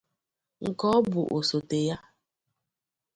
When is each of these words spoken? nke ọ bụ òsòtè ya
nke 0.67 0.85
ọ 0.97 0.97
bụ 1.09 1.21
òsòtè 1.37 1.79
ya 1.87 1.97